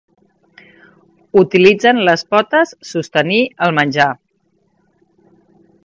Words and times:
Utilitzen 1.41 2.01
les 2.09 2.25
potes 2.35 2.73
sostenir 2.93 3.39
el 3.67 3.79
menjar. 3.81 4.11